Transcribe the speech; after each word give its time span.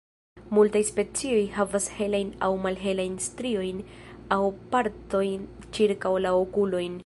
Multaj 0.57 0.79
specioj 0.87 1.41
havas 1.57 1.85
helajn 1.97 2.31
aŭ 2.47 2.49
malhelajn 2.63 3.19
striojn 3.27 3.83
aŭ 4.37 4.41
partojn 4.77 5.47
ĉirkaŭ 5.79 6.19
la 6.27 6.37
okulojn. 6.45 6.99